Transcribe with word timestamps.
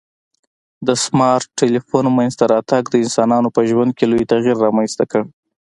د 0.87 0.89
سمارټ 1.05 1.47
ټلیفون 1.59 2.05
منځته 2.17 2.43
راتګ 2.53 2.83
د 2.89 2.95
انسانانو 3.05 3.49
په 3.55 3.61
ژوند 3.69 3.91
کي 3.97 4.05
لوی 4.11 4.25
تغیر 4.33 4.55
رامنځته 4.65 5.03
کړ 5.11 5.21